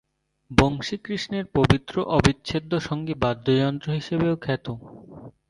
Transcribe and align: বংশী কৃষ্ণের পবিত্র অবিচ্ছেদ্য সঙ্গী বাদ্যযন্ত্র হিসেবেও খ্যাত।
বংশী 0.51 0.95
কৃষ্ণের 1.05 1.45
পবিত্র 1.55 1.95
অবিচ্ছেদ্য 2.17 2.71
সঙ্গী 2.79 3.13
বাদ্যযন্ত্র 3.23 3.87
হিসেবেও 3.91 4.35
খ্যাত। 4.41 4.65